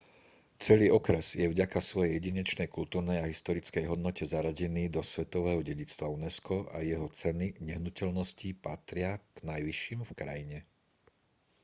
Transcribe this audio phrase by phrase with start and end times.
[0.65, 6.55] celý okres je vďaka svojej jedinečnej kultúrnej a historickej hodnote zaradený do svetového dedičstva unesco
[6.75, 10.57] a jeho ceny nehnuteľností patria k najvyšším v krajine